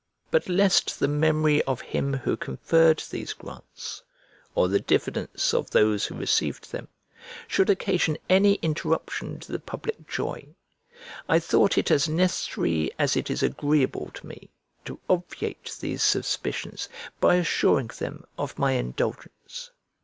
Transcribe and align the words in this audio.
But 0.31 0.49
lest 0.49 0.99
the 0.99 1.07
memory 1.07 1.61
of 1.65 1.79
him 1.81 2.13
[1048b] 2.13 2.19
who 2.21 2.37
conferred 2.37 3.03
these 3.11 3.33
grants, 3.33 4.01
or 4.55 4.67
the 4.67 4.79
diffidence 4.79 5.53
of 5.53 5.69
those 5.69 6.07
who 6.07 6.15
received 6.15 6.71
them, 6.71 6.87
should 7.47 7.69
occasion 7.69 8.17
any 8.27 8.55
interruption 8.63 9.39
to 9.41 9.51
the 9.51 9.59
public 9.59 10.07
joy, 10.09 10.55
I 11.29 11.37
thought 11.37 11.77
it 11.77 11.91
as 11.91 12.09
necessary 12.09 12.89
as 12.97 13.15
it 13.15 13.29
is 13.29 13.43
agreeable 13.43 14.09
to 14.15 14.25
me 14.25 14.49
to 14.85 14.99
obviate 15.07 15.77
these 15.79 16.01
suspicions 16.01 16.89
by 17.19 17.35
assuring 17.35 17.91
them 17.99 18.23
of 18.39 18.57
my 18.57 18.71
indulgence. 18.71 19.69